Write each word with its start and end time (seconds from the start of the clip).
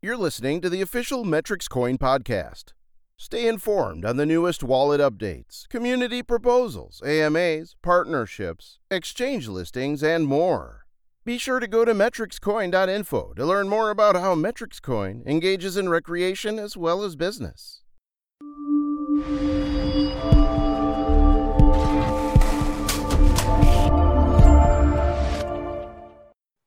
You're 0.00 0.16
listening 0.16 0.60
to 0.60 0.70
the 0.70 0.80
official 0.80 1.24
Metrix 1.24 1.68
Coin 1.68 1.98
podcast. 1.98 2.66
Stay 3.16 3.48
informed 3.48 4.04
on 4.04 4.16
the 4.16 4.24
newest 4.24 4.62
wallet 4.62 5.00
updates, 5.00 5.68
community 5.68 6.22
proposals, 6.22 7.02
AMAs, 7.04 7.74
partnerships, 7.82 8.78
exchange 8.92 9.48
listings, 9.48 10.04
and 10.04 10.28
more. 10.28 10.86
Be 11.24 11.36
sure 11.36 11.58
to 11.58 11.66
go 11.66 11.84
to 11.84 11.94
metricscoin.info 11.94 13.32
to 13.34 13.44
learn 13.44 13.68
more 13.68 13.90
about 13.90 14.14
how 14.14 14.36
Metrix 14.36 14.80
Coin 14.80 15.24
engages 15.26 15.76
in 15.76 15.88
recreation 15.88 16.60
as 16.60 16.76
well 16.76 17.02
as 17.02 17.16
business. 17.16 17.82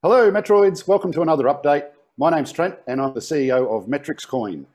Hello, 0.03 0.29
Metroids. 0.29 0.85
Welcome 0.85 1.13
to 1.13 1.21
another 1.21 1.45
update. 1.45 1.91
My 2.21 2.29
name's 2.29 2.51
Trent, 2.51 2.75
and 2.85 3.01
I'm 3.01 3.15
the 3.15 3.19
CEO 3.19 3.75
of 3.75 3.87
Metrix 3.87 4.27
Coin. 4.27 4.67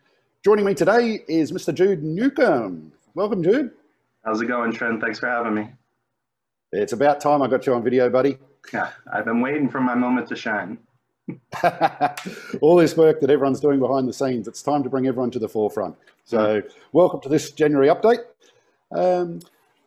Joining 0.44 0.64
me 0.64 0.74
today 0.74 1.22
is 1.28 1.52
Mr. 1.52 1.72
Jude 1.72 2.02
Newcomb. 2.02 2.90
Welcome, 3.14 3.40
Jude. 3.40 3.70
How's 4.24 4.40
it 4.40 4.46
going, 4.46 4.72
Trent? 4.72 5.00
Thanks 5.00 5.20
for 5.20 5.28
having 5.28 5.54
me. 5.54 5.68
It's 6.72 6.92
about 6.92 7.20
time 7.20 7.42
I 7.42 7.46
got 7.46 7.64
you 7.64 7.72
on 7.74 7.84
video, 7.84 8.10
buddy. 8.10 8.38
Yeah, 8.72 8.90
I've 9.12 9.26
been 9.26 9.40
waiting 9.40 9.68
for 9.68 9.80
my 9.80 9.94
moment 9.94 10.26
to 10.30 10.34
shine. 10.34 10.76
All 12.60 12.74
this 12.74 12.96
work 12.96 13.20
that 13.20 13.30
everyone's 13.30 13.60
doing 13.60 13.78
behind 13.78 14.08
the 14.08 14.12
scenes, 14.12 14.48
it's 14.48 14.60
time 14.60 14.82
to 14.82 14.90
bring 14.90 15.06
everyone 15.06 15.30
to 15.30 15.38
the 15.38 15.48
forefront. 15.48 15.94
So, 16.24 16.64
welcome 16.90 17.20
to 17.20 17.28
this 17.28 17.52
January 17.52 17.86
update. 17.86 18.24
Um, 18.90 19.38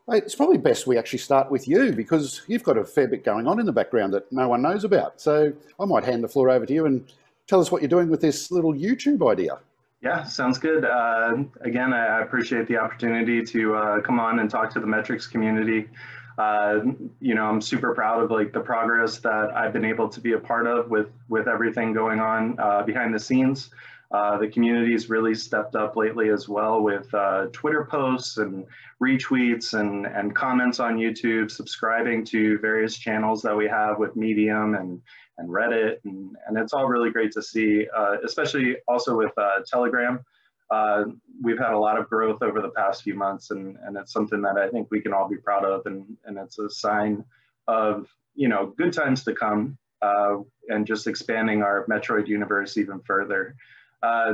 it's 0.08 0.34
probably 0.34 0.60
best 0.60 0.88
we 0.88 0.98
actually 0.98 1.20
start 1.20 1.52
with 1.52 1.68
you 1.68 1.92
because 1.92 2.42
you've 2.48 2.64
got 2.64 2.78
a 2.78 2.86
fair 2.86 3.10
bit 3.10 3.26
going 3.26 3.48
on 3.48 3.60
in 3.60 3.66
the 3.66 3.74
background 3.74 4.14
that 4.14 4.32
no 4.32 4.48
one 4.48 4.62
knows 4.62 4.86
about. 4.86 5.20
So, 5.20 5.52
I 5.78 5.84
might 5.84 6.06
hand 6.06 6.24
the 6.24 6.30
floor 6.30 6.50
over 6.50 6.66
to 6.66 6.74
you 6.74 6.86
and 6.86 7.06
tell 7.50 7.60
us 7.60 7.72
what 7.72 7.82
you're 7.82 7.90
doing 7.90 8.10
with 8.10 8.22
this 8.22 8.52
little 8.52 8.74
YouTube 8.74 9.28
idea. 9.30 9.58
Yeah, 10.02 10.24
sounds 10.24 10.58
good. 10.60 10.86
Uh, 10.86 11.44
again, 11.62 11.92
I 11.92 12.22
appreciate 12.22 12.68
the 12.68 12.78
opportunity 12.78 13.44
to 13.44 13.76
uh, 13.76 14.02
come 14.02 14.20
on 14.20 14.40
and 14.40 14.50
talk 14.50 14.72
to 14.76 14.80
the 14.80 14.86
Metrix 14.86 15.30
community. 15.30 15.90
Uh, 16.38 16.80
you 17.20 17.36
know, 17.36 17.44
I'm 17.44 17.60
super 17.60 17.94
proud 17.94 18.24
of 18.24 18.32
like 18.32 18.54
the 18.54 18.62
progress 18.62 19.18
that 19.20 19.52
I've 19.54 19.74
been 19.74 19.84
able 19.84 20.08
to 20.08 20.22
be 20.22 20.34
a 20.34 20.40
part 20.40 20.68
of 20.68 20.90
with 20.90 21.10
with 21.28 21.50
everything 21.50 21.92
going 21.92 22.22
on 22.22 22.58
uh, 22.60 22.84
behind 22.84 23.14
the 23.14 23.20
scenes. 23.20 23.72
Uh, 24.12 24.40
the 24.40 24.48
community's 24.48 25.08
really 25.10 25.36
stepped 25.36 25.76
up 25.76 25.96
lately 25.96 26.30
as 26.30 26.50
well 26.50 26.82
with 26.82 27.14
uh, 27.14 27.46
Twitter 27.54 27.86
posts 27.86 28.38
and 28.38 28.66
retweets 29.02 29.80
and, 29.80 30.08
and 30.08 30.36
comments 30.36 30.80
on 30.80 30.98
YouTube, 30.98 31.52
subscribing 31.52 32.26
to 32.26 32.58
various 32.58 32.98
channels 32.98 33.42
that 33.44 33.56
we 33.56 33.68
have 33.68 34.00
with 34.00 34.16
Medium 34.16 34.74
and, 34.74 35.00
and 35.38 35.50
Reddit. 35.50 35.98
And, 36.06 36.36
and 36.48 36.58
it's 36.58 36.74
all 36.74 36.88
really 36.88 37.12
great 37.12 37.32
to 37.34 37.44
see, 37.44 37.88
uh, 37.96 38.18
especially 38.26 38.78
also 38.88 39.16
with 39.16 39.32
uh, 39.38 39.60
Telegram. 39.68 40.26
Uh, 40.72 41.04
we've 41.44 41.60
had 41.60 41.74
a 41.74 41.80
lot 41.80 42.00
of 42.00 42.10
growth 42.10 42.42
over 42.42 42.62
the 42.62 42.70
past 42.70 43.04
few 43.04 43.14
months, 43.14 43.52
and, 43.52 43.78
and 43.84 43.96
it's 43.96 44.12
something 44.12 44.42
that 44.42 44.58
I 44.58 44.70
think 44.70 44.88
we 44.90 45.02
can 45.02 45.14
all 45.14 45.30
be 45.30 45.38
proud 45.38 45.66
of. 45.66 45.86
And, 45.86 46.18
and 46.26 46.38
it's 46.40 46.58
a 46.58 46.70
sign 46.70 47.24
of, 47.68 48.08
you 48.34 48.48
know, 48.48 48.74
good 48.76 48.94
times 48.94 49.24
to 49.26 49.36
come 49.36 49.78
and 50.02 50.86
just 50.86 51.08
expanding 51.08 51.62
our 51.62 51.86
Metroid 51.88 52.28
universe 52.28 52.78
even 52.78 53.00
further. 53.02 53.56
A 54.04 54.08
uh, 54.08 54.34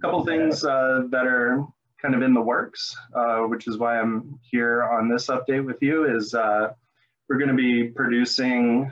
couple 0.00 0.24
things 0.24 0.64
uh, 0.64 1.02
that 1.10 1.26
are 1.26 1.66
kind 2.00 2.14
of 2.14 2.22
in 2.22 2.34
the 2.34 2.40
works, 2.40 2.96
uh, 3.14 3.40
which 3.42 3.68
is 3.68 3.78
why 3.78 3.98
I'm 3.98 4.38
here 4.42 4.84
on 4.84 5.08
this 5.08 5.28
update 5.28 5.64
with 5.64 5.76
you, 5.80 6.16
is 6.16 6.34
we're 6.34 7.38
going 7.38 7.48
to 7.48 7.54
be 7.54 7.84
producing 7.84 8.90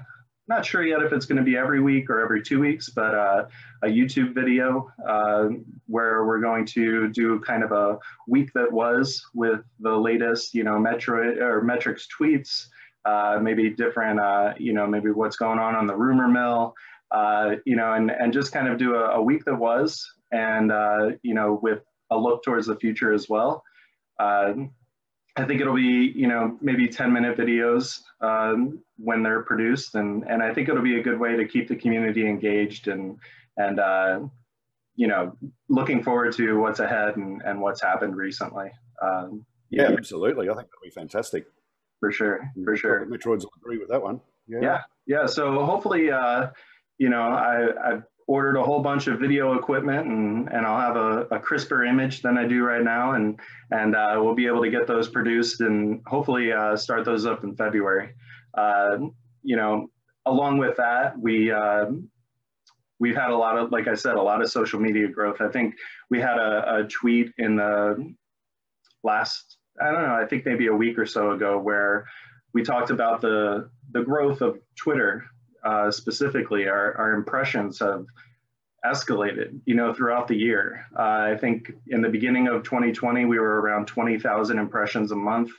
not 0.50 0.66
sure 0.66 0.84
yet 0.84 1.00
if 1.00 1.12
it's 1.12 1.26
going 1.26 1.38
to 1.38 1.44
be 1.44 1.56
every 1.56 1.80
week 1.80 2.10
or 2.10 2.20
every 2.20 2.42
two 2.42 2.58
weeks, 2.58 2.90
but 2.90 3.14
uh, 3.14 3.44
a 3.84 3.86
YouTube 3.86 4.34
video 4.34 4.90
uh, 5.08 5.44
where 5.86 6.26
we're 6.26 6.40
going 6.40 6.66
to 6.66 7.08
do 7.12 7.38
kind 7.38 7.62
of 7.62 7.70
a 7.70 7.96
week 8.26 8.50
that 8.54 8.70
was 8.70 9.24
with 9.32 9.60
the 9.78 9.96
latest, 9.96 10.52
you 10.52 10.64
know, 10.64 10.72
Metroid 10.72 11.40
or 11.40 11.62
Metrix 11.62 12.02
tweets, 12.18 12.66
uh, 13.04 13.38
maybe 13.40 13.70
different, 13.70 14.18
uh, 14.18 14.52
you 14.58 14.72
know, 14.72 14.88
maybe 14.88 15.10
what's 15.12 15.36
going 15.36 15.60
on 15.60 15.76
on 15.76 15.86
the 15.86 15.94
rumor 15.94 16.26
mill, 16.26 16.74
uh, 17.12 17.56
you 17.64 17.76
know, 17.76 17.92
and, 17.92 18.10
and 18.10 18.32
just 18.32 18.52
kind 18.52 18.68
of 18.68 18.78
do 18.78 18.94
a, 18.94 19.16
a 19.16 19.22
week 19.22 19.44
that 19.44 19.56
was 19.56 20.06
and, 20.32 20.70
uh, 20.70 21.10
you 21.22 21.34
know, 21.34 21.58
with 21.62 21.80
a 22.10 22.16
look 22.16 22.42
towards 22.44 22.66
the 22.66 22.76
future 22.76 23.12
as 23.12 23.28
well. 23.28 23.64
I 25.36 25.44
think 25.46 25.60
it'll 25.60 25.74
be, 25.74 26.12
you 26.14 26.26
know, 26.26 26.58
maybe 26.60 26.88
10 26.88 27.12
minute 27.12 27.36
videos 27.38 28.00
um, 28.20 28.80
when 28.96 29.22
they're 29.22 29.42
produced. 29.42 29.94
And, 29.94 30.24
and 30.28 30.42
I 30.42 30.52
think 30.52 30.68
it'll 30.68 30.82
be 30.82 30.98
a 30.98 31.02
good 31.02 31.18
way 31.18 31.36
to 31.36 31.46
keep 31.46 31.68
the 31.68 31.76
community 31.76 32.26
engaged 32.26 32.88
and, 32.88 33.16
and 33.56 33.78
uh, 33.78 34.20
you 34.96 35.06
know, 35.06 35.32
looking 35.68 36.02
forward 36.02 36.34
to 36.34 36.58
what's 36.58 36.80
ahead 36.80 37.16
and, 37.16 37.42
and 37.42 37.60
what's 37.60 37.80
happened 37.80 38.16
recently. 38.16 38.70
Um, 39.00 39.46
yeah, 39.70 39.88
yeah, 39.88 39.96
absolutely. 39.96 40.48
I 40.48 40.54
think 40.54 40.68
that'll 40.68 40.82
be 40.82 40.90
fantastic. 40.90 41.46
For 42.00 42.10
sure, 42.10 42.50
for 42.64 42.76
sure. 42.76 43.06
Metroids 43.06 43.42
will 43.42 43.52
agree 43.60 43.78
with 43.78 43.88
that 43.88 44.02
one. 44.02 44.20
Yeah, 44.48 44.58
yeah. 44.62 44.80
yeah. 45.06 45.26
So 45.26 45.64
hopefully, 45.64 46.10
uh, 46.10 46.48
you 47.00 47.08
know, 47.08 47.22
I, 47.22 47.68
I've 47.82 48.02
ordered 48.28 48.56
a 48.56 48.62
whole 48.62 48.80
bunch 48.82 49.06
of 49.06 49.18
video 49.18 49.54
equipment 49.54 50.06
and, 50.06 50.52
and 50.52 50.66
I'll 50.66 50.78
have 50.78 50.96
a, 50.96 51.22
a 51.34 51.40
crisper 51.40 51.82
image 51.82 52.20
than 52.20 52.36
I 52.36 52.46
do 52.46 52.62
right 52.62 52.84
now. 52.84 53.12
And, 53.12 53.40
and 53.70 53.96
uh, 53.96 54.18
we'll 54.18 54.34
be 54.34 54.46
able 54.46 54.62
to 54.62 54.70
get 54.70 54.86
those 54.86 55.08
produced 55.08 55.62
and 55.62 56.02
hopefully 56.06 56.52
uh, 56.52 56.76
start 56.76 57.06
those 57.06 57.24
up 57.24 57.42
in 57.42 57.56
February. 57.56 58.12
Uh, 58.52 58.98
you 59.42 59.56
know, 59.56 59.88
along 60.26 60.58
with 60.58 60.76
that, 60.76 61.18
we, 61.18 61.50
um, 61.50 62.10
we've 62.98 63.16
had 63.16 63.30
a 63.30 63.36
lot 63.36 63.56
of, 63.56 63.72
like 63.72 63.88
I 63.88 63.94
said, 63.94 64.16
a 64.16 64.22
lot 64.22 64.42
of 64.42 64.50
social 64.50 64.78
media 64.78 65.08
growth. 65.08 65.40
I 65.40 65.48
think 65.48 65.74
we 66.10 66.20
had 66.20 66.36
a, 66.36 66.80
a 66.80 66.84
tweet 66.84 67.32
in 67.38 67.56
the 67.56 68.14
last, 69.02 69.56
I 69.80 69.90
don't 69.90 70.02
know, 70.02 70.14
I 70.14 70.26
think 70.26 70.44
maybe 70.44 70.66
a 70.66 70.74
week 70.74 70.98
or 70.98 71.06
so 71.06 71.30
ago 71.32 71.58
where 71.58 72.06
we 72.52 72.62
talked 72.62 72.90
about 72.90 73.22
the, 73.22 73.70
the 73.90 74.02
growth 74.02 74.42
of 74.42 74.58
Twitter 74.76 75.24
uh, 75.64 75.90
specifically, 75.90 76.68
our, 76.68 76.96
our 76.96 77.12
impressions 77.12 77.78
have 77.78 78.06
escalated, 78.84 79.60
you 79.66 79.74
know, 79.74 79.92
throughout 79.92 80.26
the 80.26 80.36
year. 80.36 80.86
Uh, 80.98 81.32
I 81.32 81.36
think 81.38 81.72
in 81.88 82.00
the 82.00 82.08
beginning 82.08 82.48
of 82.48 82.62
2020, 82.62 83.26
we 83.26 83.38
were 83.38 83.60
around 83.60 83.86
20,000 83.86 84.58
impressions 84.58 85.12
a 85.12 85.16
month. 85.16 85.50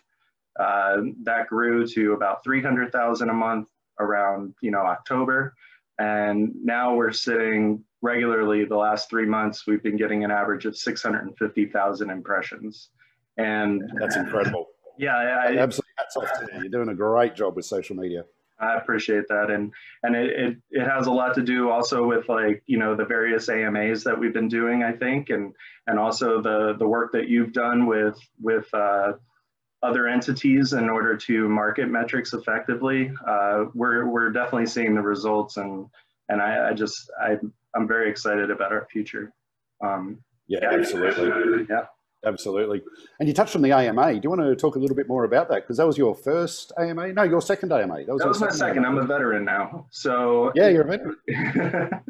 Uh, 0.59 0.97
that 1.23 1.47
grew 1.47 1.87
to 1.87 2.13
about 2.13 2.43
300,000 2.43 3.29
a 3.29 3.33
month 3.33 3.69
around, 3.99 4.53
you 4.61 4.71
know, 4.71 4.81
October. 4.81 5.53
And 5.99 6.53
now 6.63 6.95
we're 6.95 7.11
sitting 7.11 7.83
regularly 8.01 8.65
the 8.65 8.75
last 8.75 9.09
three 9.09 9.25
months, 9.25 9.67
we've 9.67 9.83
been 9.83 9.97
getting 9.97 10.23
an 10.23 10.31
average 10.31 10.65
of 10.65 10.75
650,000 10.75 12.09
impressions. 12.09 12.89
And 13.37 13.83
that's 13.99 14.15
incredible. 14.15 14.67
Yeah, 14.97 15.15
I, 15.15 15.57
absolutely. 15.57 15.91
Hats 15.97 16.17
off 16.17 16.39
to 16.39 16.47
you. 16.53 16.61
You're 16.61 16.69
doing 16.69 16.89
a 16.89 16.95
great 16.95 17.35
job 17.35 17.55
with 17.55 17.65
social 17.65 17.95
media. 17.95 18.25
I 18.61 18.77
appreciate 18.77 19.27
that, 19.29 19.49
and 19.49 19.71
and 20.03 20.15
it, 20.15 20.29
it, 20.29 20.57
it 20.71 20.87
has 20.87 21.07
a 21.07 21.11
lot 21.11 21.33
to 21.35 21.41
do 21.41 21.69
also 21.69 22.05
with 22.07 22.29
like 22.29 22.61
you 22.67 22.77
know 22.77 22.95
the 22.95 23.05
various 23.05 23.49
AMAs 23.49 24.03
that 24.03 24.17
we've 24.17 24.33
been 24.33 24.47
doing, 24.47 24.83
I 24.83 24.91
think, 24.91 25.29
and 25.29 25.53
and 25.87 25.97
also 25.97 26.41
the 26.41 26.75
the 26.77 26.87
work 26.87 27.11
that 27.13 27.27
you've 27.27 27.53
done 27.53 27.85
with 27.85 28.17
with 28.39 28.71
uh, 28.73 29.13
other 29.83 30.07
entities 30.07 30.73
in 30.73 30.89
order 30.89 31.17
to 31.17 31.49
market 31.49 31.89
Metrix 31.89 32.33
effectively. 32.33 33.11
Uh, 33.27 33.65
we're 33.73 34.07
we're 34.07 34.31
definitely 34.31 34.67
seeing 34.67 34.93
the 34.93 35.01
results, 35.01 35.57
and 35.57 35.87
and 36.29 36.41
I, 36.41 36.69
I 36.69 36.73
just 36.73 37.09
I 37.19 37.37
I'm 37.75 37.87
very 37.87 38.09
excited 38.09 38.51
about 38.51 38.71
our 38.71 38.87
future. 38.91 39.33
Um, 39.83 40.19
yeah, 40.47 40.59
yeah, 40.61 40.77
absolutely. 40.77 41.65
Yeah. 41.69 41.85
Absolutely. 42.25 42.81
And 43.19 43.27
you 43.27 43.33
touched 43.33 43.55
on 43.55 43.61
the 43.61 43.71
AMA. 43.71 44.13
Do 44.13 44.19
you 44.23 44.29
want 44.29 44.41
to 44.41 44.55
talk 44.55 44.75
a 44.75 44.79
little 44.79 44.95
bit 44.95 45.07
more 45.07 45.23
about 45.23 45.49
that? 45.49 45.63
Because 45.63 45.77
that 45.77 45.87
was 45.87 45.97
your 45.97 46.13
first 46.13 46.71
AMA. 46.77 47.13
No, 47.13 47.23
your 47.23 47.41
second 47.41 47.71
AMA. 47.71 48.05
That 48.05 48.13
was, 48.13 48.21
that 48.21 48.27
was 48.27 48.39
second 48.39 48.59
my 48.59 48.67
second. 48.67 48.85
AMA. 48.85 48.99
I'm 48.99 49.03
a 49.03 49.07
veteran 49.07 49.43
now. 49.43 49.87
So 49.89 50.51
yeah, 50.55 50.67
you're 50.69 50.83
a 50.83 50.87
veteran. 50.87 51.15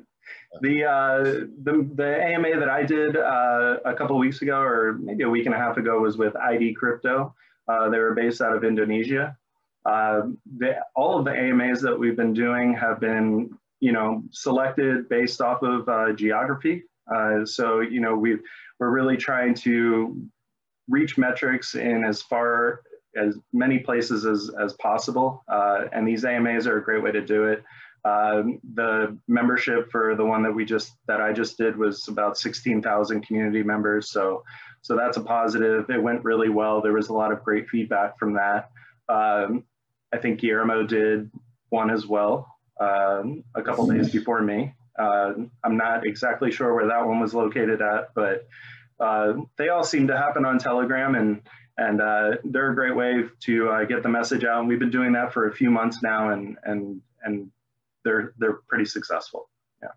the, 0.61 0.83
uh, 0.83 1.23
the 1.63 1.89
the 1.95 2.23
AMA 2.25 2.59
that 2.59 2.69
I 2.69 2.83
did 2.83 3.15
uh, 3.15 3.77
a 3.85 3.93
couple 3.93 4.17
weeks 4.17 4.41
ago, 4.41 4.59
or 4.59 4.97
maybe 5.01 5.23
a 5.23 5.29
week 5.29 5.45
and 5.45 5.55
a 5.55 5.57
half 5.57 5.77
ago, 5.77 5.99
was 5.99 6.17
with 6.17 6.35
ID 6.35 6.73
Crypto. 6.73 7.33
Uh, 7.67 7.89
they 7.89 7.99
were 7.99 8.13
based 8.13 8.41
out 8.41 8.55
of 8.55 8.65
Indonesia. 8.65 9.37
Uh, 9.85 10.21
the, 10.57 10.75
all 10.95 11.17
of 11.17 11.25
the 11.25 11.31
AMAs 11.31 11.81
that 11.81 11.97
we've 11.97 12.17
been 12.17 12.33
doing 12.33 12.73
have 12.73 12.99
been, 12.99 13.49
you 13.79 13.91
know, 13.91 14.23
selected 14.31 15.09
based 15.09 15.41
off 15.41 15.63
of 15.63 15.87
uh, 15.87 16.11
geography. 16.13 16.83
Uh, 17.13 17.45
so 17.45 17.79
you 17.79 17.99
know 17.99 18.15
we've 18.15 18.41
we're 18.81 18.89
really 18.89 19.15
trying 19.15 19.53
to 19.53 20.27
reach 20.89 21.15
Metrix 21.15 21.75
in 21.75 22.03
as 22.03 22.23
far 22.23 22.81
as 23.15 23.37
many 23.53 23.77
places 23.77 24.25
as, 24.25 24.49
as 24.59 24.73
possible. 24.73 25.43
Uh, 25.47 25.85
and 25.93 26.07
these 26.07 26.25
AMAs 26.25 26.65
are 26.65 26.77
a 26.77 26.83
great 26.83 27.03
way 27.03 27.11
to 27.11 27.21
do 27.21 27.45
it. 27.45 27.63
Uh, 28.03 28.41
the 28.73 29.15
membership 29.27 29.91
for 29.91 30.15
the 30.15 30.25
one 30.25 30.41
that 30.41 30.51
we 30.51 30.65
just 30.65 30.93
that 31.07 31.21
I 31.21 31.31
just 31.31 31.59
did 31.59 31.77
was 31.77 32.07
about 32.07 32.39
16,000 32.39 33.21
community 33.21 33.61
members. 33.61 34.09
So 34.09 34.43
so 34.81 34.95
that's 34.95 35.17
a 35.17 35.21
positive. 35.21 35.87
It 35.91 36.01
went 36.01 36.23
really 36.23 36.49
well. 36.49 36.81
There 36.81 36.93
was 36.93 37.09
a 37.09 37.13
lot 37.13 37.31
of 37.31 37.43
great 37.43 37.69
feedback 37.69 38.17
from 38.17 38.33
that. 38.33 38.71
Um, 39.07 39.65
I 40.11 40.17
think 40.17 40.39
Guillermo 40.39 40.87
did 40.87 41.29
one 41.69 41.91
as 41.91 42.07
well 42.07 42.47
um, 42.79 43.43
a 43.53 43.61
couple 43.61 43.85
days 43.85 44.09
before 44.09 44.41
me. 44.41 44.73
Uh, 44.97 45.33
I'm 45.63 45.77
not 45.77 46.05
exactly 46.05 46.51
sure 46.51 46.73
where 46.73 46.87
that 46.87 47.05
one 47.05 47.19
was 47.19 47.33
located 47.33 47.81
at, 47.81 48.13
but 48.13 48.47
uh, 48.99 49.33
they 49.57 49.69
all 49.69 49.83
seem 49.83 50.07
to 50.07 50.17
happen 50.17 50.45
on 50.45 50.59
Telegram, 50.59 51.15
and 51.15 51.41
and 51.77 52.01
uh, 52.01 52.37
they're 52.43 52.71
a 52.71 52.75
great 52.75 52.95
way 52.95 53.23
to 53.41 53.69
uh, 53.69 53.83
get 53.85 54.03
the 54.03 54.09
message 54.09 54.43
out. 54.43 54.59
And 54.59 54.67
we've 54.67 54.79
been 54.79 54.91
doing 54.91 55.13
that 55.13 55.33
for 55.33 55.47
a 55.47 55.53
few 55.53 55.71
months 55.71 56.03
now, 56.03 56.29
and 56.29 56.57
and 56.63 57.01
and 57.23 57.51
they're 58.03 58.33
they're 58.37 58.59
pretty 58.67 58.85
successful. 58.85 59.49
Yeah. 59.81 59.89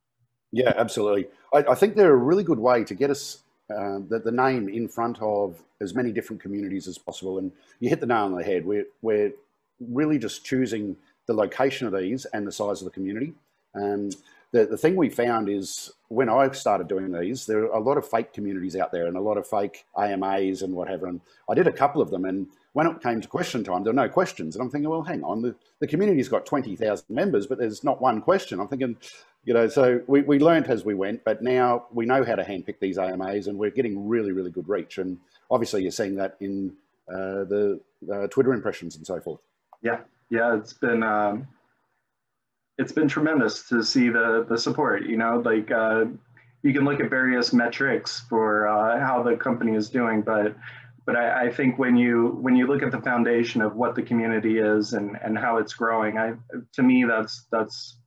Yeah, 0.52 0.73
absolutely. 0.76 1.26
I, 1.52 1.64
I 1.70 1.75
think 1.75 1.97
they're 1.97 2.12
a 2.12 2.17
really 2.17 2.44
good 2.44 2.58
way 2.58 2.85
to 2.85 2.94
get 2.94 3.11
us 3.11 3.43
uh, 3.70 3.99
the, 4.08 4.20
the 4.25 4.32
name 4.32 4.69
in 4.69 4.88
front 4.88 5.20
of 5.20 5.62
as 5.81 5.94
many 5.94 6.12
different 6.12 6.40
communities 6.43 6.87
as 6.87 6.99
possible. 6.99 7.38
And 7.38 7.50
you 7.81 7.88
hit 7.88 8.00
the 8.00 8.06
nail 8.06 8.25
on 8.25 8.37
the 8.37 8.44
head. 8.44 8.64
We're, 8.64 8.87
we're 9.02 9.32
really 9.81 10.19
just 10.19 10.44
choosing 10.44 10.97
the 11.26 11.35
location 11.35 11.87
of 11.87 11.94
these 11.99 12.25
and 12.26 12.47
the 12.47 12.52
size 12.52 12.81
of 12.81 12.85
the 12.85 12.90
community. 12.90 13.32
Um, 13.75 14.11
the, 14.54 14.64
the 14.64 14.76
thing 14.76 14.94
we 14.94 15.08
found 15.08 15.48
is 15.48 15.90
when 16.06 16.28
I 16.28 16.48
started 16.52 16.86
doing 16.86 17.10
these, 17.10 17.44
there 17.44 17.64
are 17.64 17.76
a 17.76 17.80
lot 17.80 17.98
of 17.98 18.08
fake 18.08 18.32
communities 18.32 18.76
out 18.76 18.92
there 18.92 19.08
and 19.08 19.16
a 19.16 19.20
lot 19.20 19.36
of 19.36 19.48
fake 19.48 19.84
AMAs 19.98 20.62
and 20.62 20.72
whatever. 20.72 21.08
And 21.08 21.20
I 21.50 21.54
did 21.54 21.66
a 21.66 21.72
couple 21.72 22.00
of 22.00 22.10
them. 22.10 22.24
And 22.24 22.46
when 22.72 22.86
it 22.86 23.02
came 23.02 23.20
to 23.20 23.26
question 23.26 23.64
time, 23.64 23.82
there 23.82 23.92
were 23.92 24.00
no 24.00 24.08
questions. 24.08 24.54
And 24.54 24.62
I'm 24.62 24.70
thinking, 24.70 24.88
well, 24.88 25.02
hang 25.02 25.24
on, 25.24 25.42
the, 25.42 25.56
the 25.80 25.88
community's 25.88 26.28
got 26.28 26.46
20,000 26.46 27.04
members, 27.10 27.48
but 27.48 27.58
there's 27.58 27.82
not 27.82 28.00
one 28.00 28.20
question. 28.20 28.60
I'm 28.60 28.68
thinking, 28.68 28.96
you 29.44 29.54
know, 29.54 29.66
so 29.66 30.00
we, 30.06 30.22
we 30.22 30.38
learned 30.38 30.68
as 30.68 30.84
we 30.84 30.94
went, 30.94 31.24
but 31.24 31.42
now 31.42 31.86
we 31.92 32.06
know 32.06 32.22
how 32.24 32.36
to 32.36 32.44
handpick 32.44 32.78
these 32.78 32.96
AMAs 32.96 33.48
and 33.48 33.58
we're 33.58 33.70
getting 33.70 34.06
really, 34.06 34.30
really 34.30 34.52
good 34.52 34.68
reach. 34.68 34.98
And 34.98 35.18
obviously 35.50 35.82
you're 35.82 35.90
seeing 35.90 36.14
that 36.14 36.36
in 36.38 36.76
uh, 37.08 37.42
the 37.42 37.80
uh, 38.08 38.28
Twitter 38.28 38.52
impressions 38.52 38.94
and 38.94 39.04
so 39.04 39.18
forth. 39.18 39.40
Yeah, 39.82 39.98
yeah, 40.30 40.56
it's 40.56 40.74
been 40.74 41.02
um, 41.02 41.48
it's 42.79 42.93
been 42.93 43.09
tremendous 43.09 43.69
to 43.69 43.82
see 43.82 44.09
the 44.09 44.47
the 44.49 44.59
support. 44.59 45.05
You 45.05 45.17
know, 45.17 45.43
like 45.44 45.71
uh, 45.71 46.06
you 46.62 46.73
can 46.73 46.85
look 46.85 47.00
at 47.00 47.11
various 47.11 47.53
metrics 47.53 48.21
for 48.29 48.67
uh, 48.67 48.99
how 48.99 49.23
the 49.23 49.37
company 49.37 49.76
is 49.76 49.91
doing, 49.91 50.23
but 50.23 50.56
but 51.06 51.17
I, 51.17 51.47
I, 51.47 51.50
think 51.50 51.79
when 51.79 51.97
you 51.97 52.38
when 52.41 52.56
you 52.56 52.67
look 52.67 52.82
at 52.82 52.91
the 52.91 53.00
foundation 53.00 53.61
of 53.61 53.76
what 53.76 53.94
the 53.94 54.03
community 54.03 54.59
is 54.59 54.94
and 54.94 55.17
and 55.23 55.38
how 55.38 55.59
it's 55.59 55.75
growing, 55.75 56.19
I 56.19 56.35
to 56.75 56.82
me 56.82 57.05
that's 57.05 57.47
that's 57.53 57.99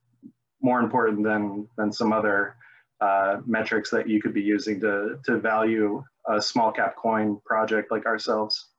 more 0.61 0.79
important 0.79 1.23
than 1.23 1.67
than 1.77 1.91
some 1.91 2.11
other 2.11 2.55
uh, 2.99 3.37
metrics 3.45 3.91
that 3.91 4.09
you 4.09 4.21
could 4.21 4.33
be 4.33 4.41
using 4.41 4.79
to 4.81 5.19
to 5.25 5.37
value 5.37 6.03
a 6.27 6.41
small 6.41 6.71
cap 6.71 6.95
coin 6.97 7.39
project 7.45 7.91
like 7.91 8.05
ourselves. 8.05 8.69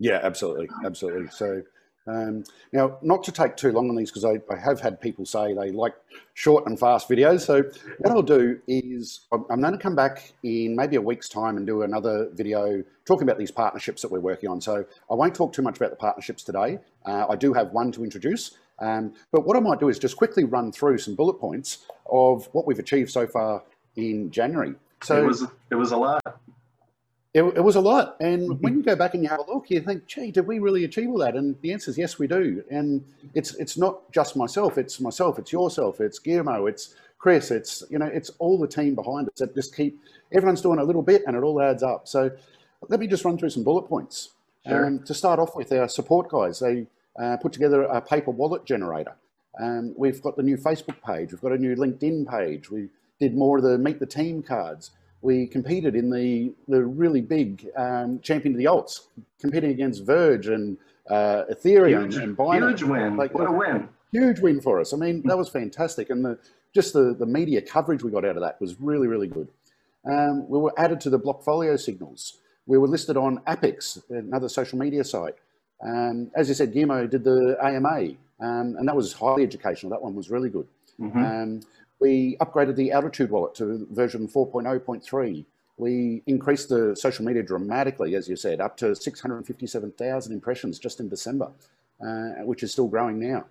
Yeah, 0.00 0.20
absolutely, 0.22 0.68
absolutely. 0.84 1.28
So 1.28 1.62
um, 2.08 2.44
now, 2.72 2.98
not 3.02 3.22
to 3.24 3.32
take 3.32 3.56
too 3.56 3.70
long 3.70 3.90
on 3.90 3.96
these 3.96 4.10
because 4.10 4.24
I, 4.24 4.40
I, 4.52 4.56
have 4.58 4.80
had 4.80 5.00
people 5.00 5.26
say 5.26 5.52
they 5.52 5.70
like 5.72 5.94
short 6.32 6.66
and 6.66 6.78
fast 6.78 7.08
videos. 7.08 7.40
So 7.42 7.62
what 7.98 8.10
I'll 8.10 8.22
do 8.22 8.58
is 8.66 9.26
I'm, 9.30 9.60
going 9.60 9.72
to 9.72 9.78
come 9.78 9.94
back 9.94 10.32
in 10.42 10.74
maybe 10.74 10.96
a 10.96 11.02
week's 11.02 11.28
time 11.28 11.58
and 11.58 11.66
do 11.66 11.82
another 11.82 12.30
video 12.32 12.82
talking 13.04 13.24
about 13.24 13.38
these 13.38 13.50
partnerships 13.50 14.00
that 14.02 14.10
we're 14.10 14.20
working 14.20 14.48
on. 14.48 14.60
So 14.60 14.86
I 15.10 15.14
won't 15.14 15.34
talk 15.34 15.52
too 15.52 15.62
much 15.62 15.76
about 15.76 15.90
the 15.90 15.96
partnerships 15.96 16.42
today. 16.42 16.78
Uh, 17.04 17.26
I 17.28 17.36
do 17.36 17.52
have 17.52 17.72
one 17.72 17.92
to 17.92 18.04
introduce. 18.04 18.56
Um, 18.78 19.12
but 19.30 19.44
what 19.44 19.56
I 19.56 19.60
might 19.60 19.80
do 19.80 19.88
is 19.88 19.98
just 19.98 20.16
quickly 20.16 20.44
run 20.44 20.72
through 20.72 20.98
some 20.98 21.14
bullet 21.14 21.34
points 21.34 21.86
of 22.10 22.48
what 22.52 22.66
we've 22.66 22.78
achieved 22.78 23.10
so 23.10 23.26
far 23.26 23.62
in 23.96 24.30
January. 24.30 24.74
So 25.02 25.22
it 25.22 25.26
was 25.26 25.46
it 25.70 25.74
was 25.74 25.92
a 25.92 25.96
lot. 25.96 26.22
It, 27.34 27.42
it 27.42 27.62
was 27.62 27.76
a 27.76 27.80
lot, 27.80 28.16
and 28.20 28.48
mm-hmm. 28.48 28.62
when 28.62 28.76
you 28.76 28.82
go 28.82 28.96
back 28.96 29.12
and 29.12 29.22
you 29.22 29.28
have 29.28 29.40
a 29.40 29.52
look, 29.52 29.68
you 29.68 29.80
think, 29.80 30.06
"Gee, 30.06 30.30
did 30.30 30.46
we 30.46 30.60
really 30.60 30.84
achieve 30.84 31.10
all 31.10 31.18
that?" 31.18 31.36
And 31.36 31.60
the 31.60 31.72
answer 31.72 31.90
is 31.90 31.98
yes, 31.98 32.18
we 32.18 32.26
do. 32.26 32.64
And 32.70 33.04
it's 33.34 33.54
it's 33.56 33.76
not 33.76 34.10
just 34.12 34.34
myself; 34.34 34.78
it's 34.78 34.98
myself, 34.98 35.38
it's 35.38 35.52
yourself, 35.52 36.00
it's 36.00 36.18
Guillermo, 36.18 36.66
it's 36.66 36.94
Chris, 37.18 37.50
it's 37.50 37.84
you 37.90 37.98
know, 37.98 38.06
it's 38.06 38.30
all 38.38 38.58
the 38.58 38.66
team 38.66 38.94
behind 38.94 39.28
us 39.28 39.38
that 39.38 39.54
just 39.54 39.76
keep 39.76 40.00
everyone's 40.32 40.62
doing 40.62 40.78
a 40.78 40.84
little 40.84 41.02
bit, 41.02 41.22
and 41.26 41.36
it 41.36 41.42
all 41.42 41.60
adds 41.60 41.82
up. 41.82 42.08
So 42.08 42.30
let 42.88 42.98
me 42.98 43.06
just 43.06 43.24
run 43.24 43.36
through 43.36 43.50
some 43.50 43.64
bullet 43.64 43.88
points. 43.88 44.30
Sure. 44.66 44.86
Um, 44.86 45.02
to 45.04 45.14
start 45.14 45.38
off 45.38 45.54
with, 45.54 45.72
our 45.72 45.88
support 45.88 46.28
guys, 46.28 46.60
they 46.60 46.86
uh, 47.20 47.36
put 47.38 47.52
together 47.52 47.82
a 47.82 48.00
paper 48.00 48.30
wallet 48.30 48.64
generator. 48.64 49.16
Um, 49.60 49.94
we've 49.96 50.22
got 50.22 50.36
the 50.36 50.42
new 50.42 50.56
Facebook 50.56 51.02
page. 51.02 51.32
We've 51.32 51.40
got 51.40 51.52
a 51.52 51.58
new 51.58 51.74
LinkedIn 51.74 52.28
page. 52.28 52.70
We 52.70 52.88
did 53.18 53.36
more 53.36 53.58
of 53.58 53.64
the 53.64 53.78
meet 53.78 53.98
the 53.98 54.06
team 54.06 54.42
cards. 54.42 54.92
We 55.20 55.46
competed 55.46 55.96
in 55.96 56.10
the, 56.10 56.52
the 56.68 56.84
really 56.84 57.20
big 57.20 57.66
um, 57.76 58.20
champion 58.20 58.54
of 58.54 58.58
the 58.58 58.66
alts, 58.66 59.00
competing 59.40 59.70
against 59.70 60.04
Verge 60.04 60.46
and 60.46 60.78
uh, 61.10 61.44
Ethereum 61.50 62.02
huge, 62.02 62.16
and 62.16 62.36
Binance. 62.36 62.68
Huge 62.68 62.82
win. 62.84 63.16
Like, 63.16 63.34
what 63.34 63.48
a 63.48 63.52
win. 63.52 63.88
Huge 64.12 64.40
win 64.40 64.60
for 64.60 64.80
us. 64.80 64.92
I 64.92 64.96
mean, 64.96 65.22
that 65.26 65.36
was 65.36 65.48
fantastic. 65.48 66.10
And 66.10 66.24
the, 66.24 66.38
just 66.74 66.92
the, 66.92 67.14
the 67.18 67.26
media 67.26 67.60
coverage 67.60 68.02
we 68.04 68.10
got 68.10 68.24
out 68.24 68.36
of 68.36 68.42
that 68.42 68.60
was 68.60 68.80
really, 68.80 69.08
really 69.08 69.26
good. 69.26 69.48
Um, 70.08 70.48
we 70.48 70.58
were 70.58 70.72
added 70.78 71.00
to 71.02 71.10
the 71.10 71.18
Blockfolio 71.18 71.78
signals. 71.78 72.38
We 72.66 72.78
were 72.78 72.86
listed 72.86 73.16
on 73.16 73.40
Apex, 73.48 73.98
another 74.10 74.48
social 74.48 74.78
media 74.78 75.02
site. 75.02 75.34
Um, 75.84 76.30
as 76.34 76.48
you 76.48 76.54
said, 76.54 76.72
Guillermo 76.72 77.06
did 77.06 77.24
the 77.24 77.56
AMA, 77.62 78.10
um, 78.40 78.76
and 78.78 78.86
that 78.86 78.96
was 78.96 79.12
highly 79.12 79.42
educational. 79.42 79.90
That 79.90 80.02
one 80.02 80.14
was 80.14 80.30
really 80.30 80.50
good. 80.50 80.66
Mm-hmm. 81.00 81.60
We 82.00 82.36
upgraded 82.40 82.76
the 82.76 82.92
Altitude 82.92 83.30
wallet 83.30 83.54
to 83.56 83.86
version 83.90 84.28
4.0.3. 84.28 85.44
We 85.76 86.22
increased 86.26 86.68
the 86.68 86.94
social 86.96 87.24
media 87.24 87.42
dramatically, 87.42 88.14
as 88.14 88.28
you 88.28 88.36
said, 88.36 88.60
up 88.60 88.76
to 88.78 88.94
657,000 88.94 90.32
impressions 90.32 90.78
just 90.78 91.00
in 91.00 91.08
December, 91.08 91.50
uh, 92.04 92.44
which 92.44 92.62
is 92.62 92.72
still 92.72 92.88
growing 92.88 93.18
now. 93.18 93.44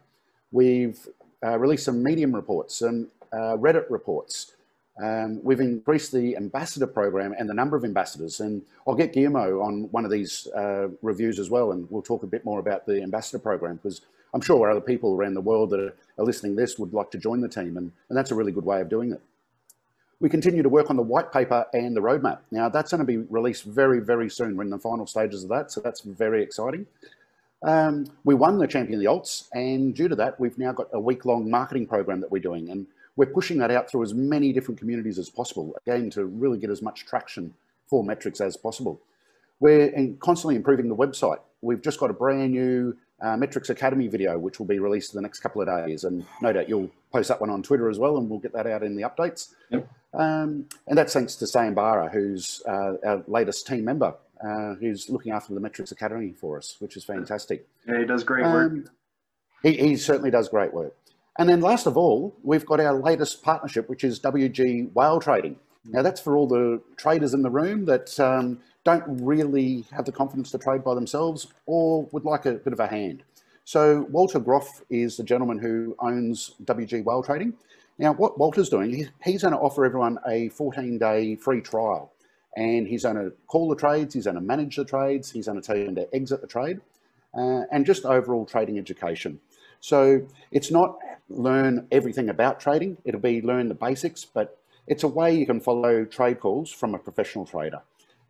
We've 0.52 1.00
uh, 1.44 1.58
released 1.58 1.86
some 1.86 2.04
Medium 2.04 2.34
reports 2.36 2.76
some 2.76 3.10
uh, 3.32 3.58
Reddit 3.58 3.90
reports. 3.90 4.54
Um, 5.02 5.42
we've 5.44 5.60
increased 5.60 6.12
the 6.12 6.36
ambassador 6.36 6.88
program 6.88 7.36
and 7.38 7.48
the 7.48 7.54
number 7.54 7.78
of 7.78 7.84
ambassadors, 7.84 8.40
and 8.40 8.64
I'll 8.88 8.96
get 8.96 9.14
Guillermo 9.14 9.62
on 9.62 9.84
one 9.92 10.06
of 10.06 10.12
these 10.12 10.48
uh, 10.56 10.88
reviews 11.02 11.38
as 11.38 11.50
well, 11.50 11.72
and 11.72 11.90
we'll 11.92 12.02
talk 12.02 12.24
a 12.24 12.28
bit 12.28 12.44
more 12.44 12.60
about 12.60 12.86
the 12.88 13.04
ambassador 13.04 13.38
program 13.38 13.76
because 13.76 14.02
I'm 14.33 14.41
sure 14.41 14.69
other 14.69 14.81
people 14.81 15.15
around 15.15 15.33
the 15.33 15.41
world 15.41 15.69
that 15.71 15.79
are, 15.79 15.94
are 16.18 16.25
listening 16.25 16.56
to 16.56 16.62
this 16.62 16.77
would 16.77 16.94
like 16.94 17.12
to 17.12 17.18
join 17.18 17.41
the 17.41 17.47
team, 17.47 17.77
and, 17.77 17.91
and 18.09 18.18
that's 18.18 18.31
a 18.31 18.35
really 18.35 18.51
good 18.51 18.65
way 18.65 18.81
of 18.81 18.89
doing 18.89 19.12
it. 19.12 19.21
We 20.19 20.29
continue 20.29 20.63
to 20.63 20.69
work 20.69 20.89
on 20.89 20.95
the 20.95 21.03
white 21.03 21.31
paper 21.31 21.65
and 21.74 21.95
the 21.95 22.01
roadmap. 22.01 22.39
Now, 22.50 22.69
that's 22.69 22.91
going 22.91 23.00
to 23.00 23.06
be 23.06 23.18
released 23.18 23.63
very, 23.65 24.00
very 24.00 24.29
soon. 24.29 24.57
We're 24.57 24.63
in 24.63 24.71
the 24.71 24.79
final 24.79 25.06
stages 25.06 25.44
of 25.44 25.50
that, 25.50 25.71
so 25.71 25.79
that's 25.79 26.01
very 26.01 26.41
exciting. 26.41 26.88
Um, 27.63 28.07
we 28.24 28.35
won 28.35 28.57
the 28.57 28.68
Champion 28.68 28.95
of 28.95 29.00
the 29.00 29.09
Alts, 29.09 29.47
and 29.53 29.95
due 29.95 30.07
to 30.07 30.15
that, 30.15 30.39
we've 30.39 30.57
now 30.57 30.71
got 30.71 30.88
a 30.94 31.00
week 31.00 31.25
long 31.25 31.50
marketing 31.50 31.88
program 31.88 32.19
that 32.21 32.31
we're 32.31 32.41
doing. 32.41 32.69
And 32.69 32.88
we're 33.15 33.25
pushing 33.25 33.57
that 33.57 33.71
out 33.71 33.89
through 33.89 34.03
as 34.03 34.13
many 34.13 34.53
different 34.53 34.79
communities 34.79 35.18
as 35.18 35.29
possible, 35.29 35.75
again, 35.85 36.09
to 36.12 36.25
really 36.25 36.59
get 36.59 36.69
as 36.69 36.81
much 36.81 37.06
traction 37.06 37.53
for 37.88 38.03
Metrix 38.03 38.41
as 38.41 38.55
possible. 38.55 39.00
We're 39.60 39.91
constantly 40.19 40.55
improving 40.55 40.88
the 40.88 40.96
website. 40.96 41.39
We've 41.62 41.81
just 41.81 42.00
got 42.00 42.12
a 42.12 42.13
brand 42.13 42.51
new 42.51 42.96
uh, 43.21 43.36
Metrix 43.36 43.69
Academy 43.69 44.07
video, 44.07 44.38
which 44.38 44.59
will 44.59 44.65
be 44.65 44.79
released 44.79 45.13
in 45.13 45.17
the 45.17 45.21
next 45.21 45.39
couple 45.39 45.62
of 45.62 45.67
days. 45.67 46.03
And 46.03 46.25
no 46.41 46.53
doubt 46.53 46.69
you'll 46.69 46.89
post 47.12 47.29
that 47.29 47.41
one 47.41 47.50
on 47.50 47.63
Twitter 47.63 47.89
as 47.89 48.00
well, 48.00 48.17
and 48.17 48.29
we'll 48.29 48.39
get 48.39 48.53
that 48.53 48.67
out 48.67 48.83
in 48.83 48.95
the 48.95 49.03
updates. 49.03 49.53
Yep. 49.71 49.89
Um, 50.13 50.65
and 50.88 50.97
that's 50.97 51.13
thanks 51.13 51.36
to 51.36 51.47
Sayonara, 51.47 52.09
who's 52.09 52.62
uh, 52.67 52.93
our 53.05 53.24
latest 53.27 53.67
team 53.67 53.86
member, 53.86 54.13
uh, 54.43 54.75
who's 54.75 55.09
looking 55.09 55.31
after 55.31 55.53
the 55.53 55.59
Metrix 55.59 55.91
Academy 55.91 56.33
for 56.33 56.57
us, 56.57 56.75
which 56.79 56.97
is 56.97 57.03
fantastic. 57.03 57.67
Yeah, 57.88 58.00
he 58.00 58.05
does 58.05 58.24
great 58.24 58.43
work. 58.43 58.71
Um, 58.71 58.86
he, 59.63 59.74
he 59.74 59.95
certainly 59.95 60.31
does 60.31 60.50
great 60.50 60.74
work. 60.74 60.95
And 61.39 61.47
then 61.47 61.62
last 61.62 61.86
of 61.86 61.97
all, 61.97 62.36
we've 62.41 62.65
got 62.65 62.79
our 62.79 63.00
latest 63.00 63.43
partnership, 63.43 63.89
which 63.89 64.03
is 64.03 64.19
WG 64.19 64.91
Whale 64.93 65.19
Trading. 65.19 65.57
Now 65.88 66.01
that's 66.01 66.22
for 66.22 66.38
all 66.38 66.48
the 66.48 66.82
traders 66.98 67.34
in 67.34 67.41
the 67.41 67.50
room 67.50 67.86
that 67.86 68.20
um, 68.20 68.60
don't 68.84 69.03
really 69.22 69.86
have 69.91 70.06
the 70.06 70.12
confidence 70.12 70.51
to 70.51 70.58
trade 70.58 70.84
by 70.84 70.96
themselves 70.96 71.48
or 71.65 72.08
would 72.12 72.25
like 72.25 72.46
a 72.46 72.53
bit 72.53 72.74
of 72.74 72.79
a 72.79 72.88
hand. 72.88 73.24
So 73.63 74.08
Walter 74.10 74.39
Groff 74.39 74.82
is 74.89 75.17
the 75.17 75.24
gentleman 75.24 75.60
who 75.60 75.96
owns 76.00 76.56
WG 76.63 77.03
Whale 77.03 77.24
Trading. 77.24 77.53
Now 77.98 78.13
what 78.13 78.39
Walter's 78.39 78.70
doing, 78.70 79.10
he's 79.24 79.41
going 79.41 79.53
to 79.53 79.60
offer 79.60 79.84
everyone 79.86 80.20
a 80.27 80.50
14-day 80.50 81.36
free 81.36 81.62
trial. 81.62 82.13
And 82.56 82.88
he's 82.88 83.03
going 83.03 83.17
to 83.17 83.34
call 83.48 83.70
the 83.70 83.75
trades, 83.75 84.13
he's 84.13 84.24
going 84.24 84.36
to 84.36 84.41
manage 84.41 84.77
the 84.77 84.86
trades, 84.86 85.32
he's 85.32 85.46
going 85.48 85.62
to 85.62 85.65
tell 85.65 85.77
you 85.77 85.86
when 85.86 85.96
to 85.96 86.15
exit 86.15 86.41
the 86.41 86.48
trade, 86.48 86.79
uh, 87.38 87.63
and 87.72 87.86
just 87.86 88.03
overall 88.06 88.46
trading 88.46 88.79
education. 88.79 89.39
So 89.79 90.25
it's 90.51 90.72
not 90.72 90.98
learn 91.29 91.88
everything 91.91 92.29
about 92.29 92.60
trading. 92.60 92.98
It'll 93.06 93.20
be 93.20 93.41
learn 93.41 93.67
the 93.67 93.75
basics, 93.75 94.25
but 94.25 94.58
it's 94.88 95.03
a 95.03 95.08
way 95.08 95.36
you 95.36 95.46
can 95.46 95.60
follow 95.60 96.06
trade 96.06 96.39
calls 96.39 96.72
from 96.72 96.96
a 96.96 97.00
professional 97.00 97.46
trader. 97.46 97.82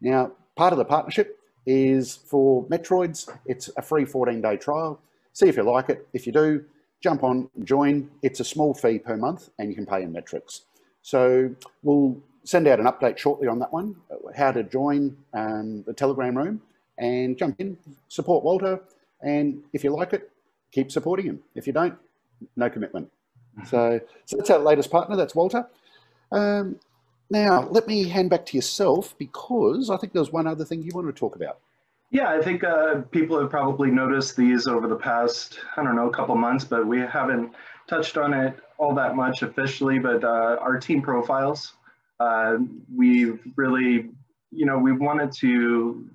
Now, 0.01 0.31
part 0.55 0.73
of 0.73 0.79
the 0.79 0.85
partnership 0.85 1.39
is 1.65 2.15
for 2.15 2.65
Metroids. 2.65 3.29
It's 3.45 3.69
a 3.77 3.81
free 3.81 4.05
14-day 4.05 4.57
trial. 4.57 4.99
See 5.33 5.47
if 5.47 5.57
you 5.57 5.63
like 5.63 5.89
it. 5.89 6.07
If 6.13 6.25
you 6.25 6.33
do, 6.33 6.65
jump 7.01 7.23
on, 7.23 7.49
join. 7.63 8.09
It's 8.23 8.39
a 8.39 8.43
small 8.43 8.73
fee 8.73 8.99
per 8.99 9.17
month, 9.17 9.49
and 9.59 9.69
you 9.69 9.75
can 9.75 9.85
pay 9.85 10.01
in 10.01 10.11
Metrix. 10.11 10.61
So 11.01 11.53
we'll 11.83 12.17
send 12.43 12.67
out 12.67 12.79
an 12.79 12.85
update 12.85 13.17
shortly 13.17 13.47
on 13.47 13.59
that 13.59 13.71
one, 13.71 13.95
how 14.35 14.51
to 14.51 14.63
join 14.63 15.15
um, 15.33 15.83
the 15.83 15.93
Telegram 15.93 16.35
room 16.37 16.61
and 16.97 17.37
jump 17.37 17.59
in, 17.59 17.77
support 18.07 18.43
Walter, 18.43 18.81
and 19.21 19.61
if 19.73 19.83
you 19.83 19.91
like 19.91 20.13
it, 20.13 20.31
keep 20.71 20.91
supporting 20.91 21.25
him. 21.25 21.39
If 21.55 21.67
you 21.67 21.73
don't, 21.73 21.95
no 22.55 22.69
commitment. 22.69 23.11
So, 23.65 23.99
so 24.25 24.37
that's 24.37 24.49
our 24.49 24.59
latest 24.59 24.91
partner. 24.91 25.15
That's 25.15 25.35
Walter. 25.35 25.67
Um, 26.31 26.79
now, 27.29 27.67
let 27.69 27.87
me 27.87 28.07
hand 28.07 28.29
back 28.29 28.45
to 28.47 28.57
yourself 28.57 29.17
because 29.17 29.89
I 29.89 29.97
think 29.97 30.13
there's 30.13 30.31
one 30.31 30.47
other 30.47 30.63
thing 30.63 30.81
you 30.81 30.91
want 30.93 31.07
to 31.07 31.13
talk 31.13 31.35
about. 31.35 31.59
Yeah, 32.09 32.29
I 32.29 32.41
think 32.41 32.63
uh, 32.63 33.01
people 33.11 33.37
have 33.39 33.49
probably 33.49 33.91
noticed 33.91 34.37
these 34.37 34.65
over 34.65 34.87
the 34.87 34.95
past, 34.95 35.59
I 35.75 35.83
don't 35.83 35.95
know, 35.95 36.07
a 36.07 36.13
couple 36.13 36.35
months, 36.35 36.63
but 36.63 36.87
we 36.87 37.01
haven't 37.01 37.53
touched 37.89 38.17
on 38.17 38.33
it 38.33 38.57
all 38.77 38.95
that 38.95 39.15
much 39.15 39.41
officially. 39.41 39.99
But 39.99 40.23
uh, 40.23 40.57
our 40.61 40.79
team 40.79 41.01
profiles, 41.01 41.73
uh, 42.21 42.57
we've 42.95 43.41
really, 43.57 44.09
you 44.51 44.65
know, 44.65 44.77
we 44.77 44.93
wanted 44.93 45.33
to 45.39 46.07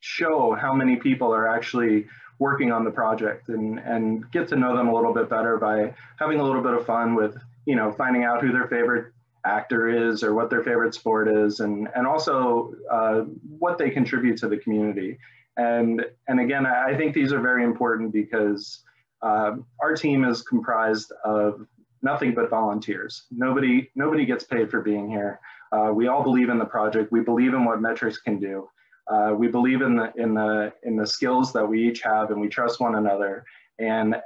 show 0.00 0.54
how 0.60 0.74
many 0.74 0.96
people 0.96 1.32
are 1.32 1.48
actually 1.48 2.06
working 2.38 2.70
on 2.70 2.84
the 2.84 2.90
project 2.90 3.48
and, 3.48 3.78
and 3.78 4.30
get 4.32 4.48
to 4.48 4.56
know 4.56 4.76
them 4.76 4.88
a 4.88 4.94
little 4.94 5.14
bit 5.14 5.30
better 5.30 5.56
by 5.56 5.94
having 6.18 6.40
a 6.40 6.42
little 6.42 6.62
bit 6.62 6.74
of 6.74 6.84
fun 6.84 7.14
with, 7.14 7.36
you 7.64 7.76
know, 7.76 7.90
finding 7.92 8.24
out 8.24 8.42
who 8.42 8.52
their 8.52 8.66
favorite 8.66 9.12
actor 9.44 9.88
is 9.88 10.22
or 10.22 10.34
what 10.34 10.50
their 10.50 10.62
favorite 10.62 10.94
sport 10.94 11.28
is 11.28 11.60
and 11.60 11.88
and 11.94 12.06
also 12.06 12.74
uh, 12.90 13.20
what 13.58 13.78
they 13.78 13.90
contribute 13.90 14.36
to 14.38 14.48
the 14.48 14.56
community. 14.56 15.18
And 15.58 16.04
and 16.28 16.40
again 16.40 16.64
i 16.64 16.96
think 16.96 17.12
these 17.12 17.30
are 17.30 17.40
very 17.40 17.62
important 17.62 18.10
because 18.10 18.82
uh, 19.22 19.56
our 19.80 19.94
team 19.94 20.24
is 20.24 20.42
comprised 20.42 21.12
of 21.24 21.66
nothing 22.02 22.34
but 22.34 22.50
volunteers. 22.50 23.24
Nobody 23.30 23.90
nobody 23.94 24.26
gets 24.26 24.44
paid 24.44 24.70
for 24.70 24.80
being 24.80 25.08
here. 25.08 25.40
Uh, 25.70 25.90
we 25.94 26.08
all 26.08 26.22
believe 26.22 26.48
in 26.50 26.58
the 26.58 26.64
project. 26.64 27.12
We 27.12 27.20
believe 27.20 27.54
in 27.54 27.64
what 27.64 27.80
Metrix 27.80 28.16
can 28.22 28.38
do. 28.38 28.68
Uh, 29.10 29.34
we 29.36 29.48
believe 29.48 29.82
in 29.82 29.96
the 29.96 30.12
in 30.16 30.34
the 30.34 30.72
in 30.82 30.96
the 30.96 31.06
skills 31.06 31.52
that 31.52 31.66
we 31.66 31.88
each 31.88 32.02
have 32.02 32.30
and 32.30 32.40
we 32.40 32.48
trust 32.48 32.80
one 32.80 32.96
another. 32.96 33.44
And 33.78 34.16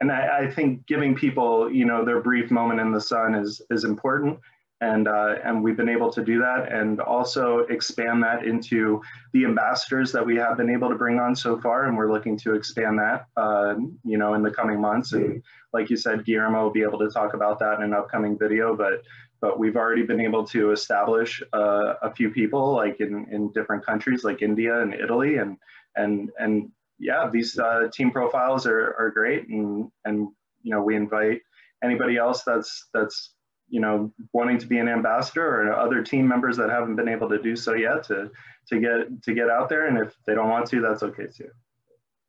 and 0.00 0.10
I, 0.10 0.44
I 0.44 0.50
think 0.50 0.86
giving 0.86 1.14
people 1.14 1.70
you 1.70 1.84
know 1.84 2.04
their 2.04 2.20
brief 2.20 2.50
moment 2.50 2.80
in 2.80 2.92
the 2.92 3.00
sun 3.00 3.34
is 3.34 3.60
is 3.70 3.84
important 3.84 4.38
and 4.84 5.08
uh, 5.08 5.36
and 5.42 5.62
we've 5.64 5.76
been 5.76 5.88
able 5.88 6.10
to 6.10 6.22
do 6.22 6.38
that 6.40 6.70
and 6.70 7.00
also 7.00 7.60
expand 7.70 8.22
that 8.22 8.44
into 8.44 9.00
the 9.32 9.44
ambassadors 9.44 10.12
that 10.12 10.24
we 10.24 10.36
have 10.36 10.56
been 10.58 10.68
able 10.68 10.90
to 10.90 10.94
bring 10.94 11.18
on 11.18 11.34
so 11.34 11.58
far 11.60 11.86
and 11.86 11.96
we're 11.96 12.12
looking 12.12 12.36
to 12.36 12.54
expand 12.54 12.98
that 12.98 13.26
uh, 13.36 13.74
you 14.04 14.18
know 14.18 14.34
in 14.34 14.42
the 14.42 14.50
coming 14.50 14.80
months. 14.80 15.12
And 15.12 15.42
like 15.72 15.88
you 15.90 15.96
said 15.96 16.24
Guillermo 16.24 16.64
will 16.64 16.70
be 16.70 16.82
able 16.82 16.98
to 16.98 17.08
talk 17.08 17.34
about 17.34 17.58
that 17.60 17.78
in 17.78 17.84
an 17.84 17.94
upcoming 17.94 18.38
video 18.38 18.76
but 18.76 19.02
but 19.40 19.58
we've 19.58 19.76
already 19.76 20.02
been 20.02 20.20
able 20.20 20.46
to 20.48 20.72
establish 20.72 21.42
uh, 21.52 21.94
a 22.02 22.14
few 22.14 22.30
people 22.30 22.72
like 22.72 23.00
in, 23.00 23.26
in 23.30 23.52
different 23.52 23.84
countries 23.84 24.24
like 24.24 24.42
India 24.42 24.80
and 24.80 24.94
Italy. 24.94 25.38
And 25.38 25.56
and 25.96 26.30
and 26.38 26.70
yeah 26.98 27.28
these 27.30 27.58
uh, 27.58 27.88
team 27.92 28.10
profiles 28.10 28.66
are, 28.66 28.94
are 28.98 29.10
great. 29.10 29.48
And 29.48 29.90
and 30.04 30.28
you 30.62 30.70
know 30.72 30.82
we 30.82 30.94
invite 30.96 31.40
anybody 31.82 32.16
else 32.16 32.42
that's 32.42 32.88
that's 32.94 33.33
you 33.74 33.80
know, 33.80 34.12
wanting 34.32 34.56
to 34.56 34.68
be 34.68 34.78
an 34.78 34.88
ambassador 34.88 35.44
or 35.44 35.72
other 35.72 36.00
team 36.00 36.28
members 36.28 36.56
that 36.58 36.70
haven't 36.70 36.94
been 36.94 37.08
able 37.08 37.28
to 37.28 37.42
do 37.42 37.56
so 37.56 37.74
yet 37.74 38.04
to 38.04 38.30
to 38.68 38.78
get 38.78 39.20
to 39.24 39.34
get 39.34 39.50
out 39.50 39.68
there. 39.68 39.86
And 39.88 39.98
if 39.98 40.14
they 40.28 40.34
don't 40.36 40.48
want 40.48 40.68
to, 40.68 40.80
that's 40.80 41.02
okay 41.02 41.26
too. 41.26 41.50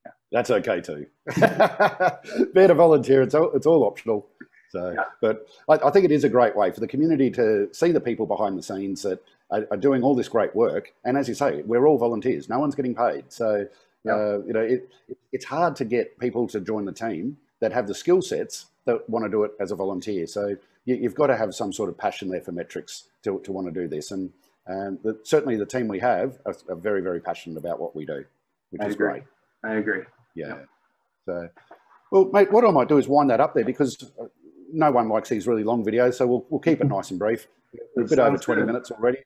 Yeah. 0.03 0.11
That's 0.31 0.49
okay 0.49 0.81
too. 0.81 1.05
Being 2.55 2.71
a 2.71 2.73
volunteer, 2.73 3.21
it's 3.21 3.35
all, 3.35 3.51
it's 3.51 3.67
all 3.67 3.83
optional. 3.83 4.27
So, 4.71 4.91
yeah. 4.97 5.03
but 5.21 5.47
I, 5.69 5.87
I, 5.87 5.91
think 5.91 6.05
it 6.05 6.11
is 6.11 6.23
a 6.23 6.29
great 6.29 6.55
way 6.55 6.71
for 6.71 6.79
the 6.79 6.87
community 6.87 7.29
to 7.31 7.69
see 7.71 7.91
the 7.91 8.01
people 8.01 8.25
behind 8.25 8.57
the 8.57 8.63
scenes 8.63 9.03
that 9.03 9.23
are, 9.51 9.67
are, 9.69 9.77
doing 9.77 10.01
all 10.01 10.15
this 10.15 10.27
great 10.27 10.53
work. 10.55 10.93
And 11.05 11.15
as 11.15 11.29
you 11.29 11.35
say, 11.35 11.61
we're 11.61 11.85
all 11.85 11.99
volunteers. 11.99 12.49
No 12.49 12.57
one's 12.57 12.73
getting 12.73 12.95
paid. 12.95 13.25
So, 13.31 13.67
yeah. 14.03 14.13
uh, 14.13 14.41
you 14.47 14.53
know, 14.53 14.61
it, 14.61 14.89
it, 15.07 15.17
it's 15.31 15.45
hard 15.45 15.75
to 15.75 15.85
get 15.85 16.19
people 16.19 16.47
to 16.47 16.59
join 16.59 16.85
the 16.85 16.91
team 16.91 17.37
that 17.59 17.71
have 17.71 17.87
the 17.87 17.95
skill 17.95 18.23
sets 18.23 18.65
that 18.85 19.07
want 19.07 19.23
to 19.25 19.29
do 19.29 19.43
it 19.43 19.51
as 19.59 19.71
a 19.71 19.75
volunteer. 19.75 20.25
So 20.25 20.57
you, 20.85 21.03
have 21.03 21.15
got 21.15 21.27
to 21.27 21.35
have 21.35 21.53
some 21.53 21.73
sort 21.73 21.89
of 21.89 21.97
passion 21.97 22.29
there 22.29 22.41
for 22.41 22.51
Metrix 22.51 23.03
to, 23.23 23.39
to 23.43 23.51
want 23.51 23.67
to 23.67 23.73
do 23.73 23.87
this. 23.87 24.11
And, 24.11 24.31
and 24.67 24.99
the, 25.03 25.19
certainly 25.23 25.57
the 25.57 25.65
team 25.65 25.87
we 25.87 25.99
have 25.99 26.39
are, 26.45 26.55
are, 26.69 26.75
very, 26.75 27.01
very 27.01 27.19
passionate 27.19 27.57
about 27.57 27.79
what 27.79 27.95
we 27.95 28.05
do, 28.05 28.23
which 28.69 28.81
I 28.81 28.85
is 28.87 28.93
agree. 28.95 29.07
great. 29.07 29.23
I 29.63 29.73
agree. 29.75 30.03
Yeah. 30.35 30.47
yeah. 30.47 30.59
So, 31.25 31.49
well, 32.11 32.29
mate, 32.31 32.51
what 32.51 32.63
I 32.63 32.71
might 32.71 32.87
do 32.87 32.97
is 32.97 33.07
wind 33.07 33.29
that 33.31 33.41
up 33.41 33.55
there 33.55 33.65
because 33.65 34.11
uh, 34.21 34.25
no 34.71 34.91
one 34.91 35.09
likes 35.09 35.29
these 35.29 35.47
really 35.47 35.63
long 35.63 35.83
videos. 35.83 36.15
So 36.15 36.27
we'll, 36.27 36.45
we'll 36.49 36.59
keep 36.59 36.81
it 36.81 36.87
nice 36.87 37.09
and 37.09 37.19
brief. 37.19 37.47
We're 37.95 38.03
a 38.03 38.07
bit 38.07 38.19
over 38.19 38.37
20 38.37 38.61
good. 38.61 38.67
minutes 38.67 38.91
already. 38.91 39.19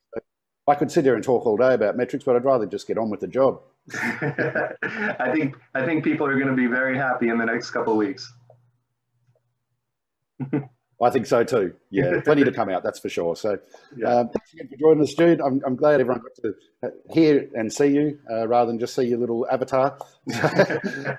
I 0.67 0.75
could 0.75 0.91
sit 0.91 1.03
here 1.03 1.15
and 1.15 1.23
talk 1.23 1.45
all 1.45 1.57
day 1.57 1.73
about 1.73 1.97
Metrix, 1.97 2.23
but 2.23 2.35
I'd 2.35 2.45
rather 2.45 2.67
just 2.67 2.87
get 2.87 2.97
on 2.97 3.09
with 3.09 3.19
the 3.19 3.27
job. 3.27 3.61
I 3.93 5.31
think 5.33 5.55
I 5.73 5.83
think 5.83 6.03
people 6.03 6.27
are 6.27 6.35
going 6.35 6.47
to 6.47 6.53
be 6.53 6.67
very 6.67 6.95
happy 6.95 7.29
in 7.29 7.39
the 7.39 7.45
next 7.45 7.71
couple 7.71 7.93
of 7.93 7.97
weeks. 7.97 8.31
I 11.01 11.09
think 11.09 11.25
so 11.25 11.43
too. 11.43 11.73
Yeah, 11.89 12.19
plenty 12.25 12.43
to 12.43 12.51
come 12.51 12.69
out, 12.69 12.83
that's 12.83 12.99
for 12.99 13.09
sure. 13.09 13.35
So, 13.35 13.57
yeah. 13.95 14.07
um, 14.07 14.29
thanks 14.29 14.53
again 14.53 14.67
for 14.67 14.75
joining 14.77 15.03
us, 15.03 15.13
Jude. 15.13 15.41
I'm, 15.41 15.61
I'm, 15.65 15.75
glad 15.75 16.01
everyone 16.01 16.21
got 16.21 16.35
to 16.43 16.93
hear 17.13 17.49
and 17.53 17.71
see 17.71 17.87
you 17.87 18.19
uh, 18.29 18.47
rather 18.47 18.71
than 18.71 18.79
just 18.79 18.95
see 18.95 19.03
your 19.03 19.19
little 19.19 19.47
avatar. 19.49 19.97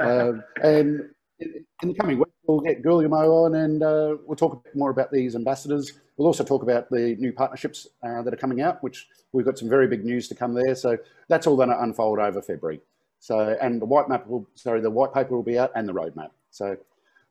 um, 0.00 0.42
and 0.62 1.08
in, 1.38 1.64
in, 1.82 1.88
the 1.88 1.94
coming 1.94 2.18
week, 2.18 2.28
we'll 2.46 2.60
get 2.60 2.82
Guillermo 2.82 3.44
on 3.44 3.54
and 3.54 3.82
uh, 3.82 4.16
we'll 4.26 4.37
talk 4.37 4.52
a 4.52 4.56
bit 4.56 4.76
more 4.76 4.90
about 4.90 5.10
these 5.10 5.34
ambassadors. 5.34 5.92
We'll 6.16 6.26
also 6.26 6.44
talk 6.44 6.62
about 6.62 6.90
the 6.90 7.16
new 7.18 7.32
partnerships 7.32 7.87
uh, 8.02 8.20
that 8.22 8.34
are 8.34 8.38
coming 8.38 8.60
out, 8.60 8.82
which 8.82 9.08
we've 9.32 9.46
got 9.46 9.58
some 9.58 9.70
very 9.70 9.88
big 9.88 10.04
news 10.04 10.28
to 10.28 10.34
come 10.34 10.52
there. 10.52 10.75
So 10.75 10.99
that's 11.28 11.46
all 11.46 11.56
going 11.56 11.70
to 11.70 11.80
unfold 11.80 12.18
over 12.18 12.42
February. 12.42 12.80
So, 13.18 13.56
and 13.60 13.80
the 13.80 13.87
white 13.87 14.08
map 14.08 14.26
will, 14.26 14.46
sorry, 14.54 14.80
the 14.80 14.90
white 14.90 15.14
paper 15.14 15.34
will 15.34 15.42
be 15.42 15.58
out 15.58 15.72
and 15.75 15.88
the 15.88 15.94
roadmap. 15.94 16.30
So, 16.50 16.76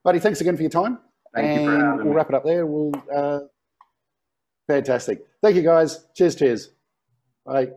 buddy, 0.04 0.20
thanks 0.20 0.42
again 0.42 0.56
for 0.56 0.64
your 0.64 0.72
time. 0.72 1.00
Thank 1.34 1.60
and 1.70 1.98
we'll 1.98 2.06
me. 2.06 2.12
wrap 2.12 2.30
it 2.30 2.36
up 2.36 2.44
there. 2.44 2.66
We'll 2.66 2.92
uh, 3.14 3.42
fantastic. 4.68 5.26
Thank 5.42 5.56
you, 5.56 5.62
guys. 5.64 6.06
Cheers, 6.16 6.36
cheers. 6.36 6.70
Bye. 7.46 7.70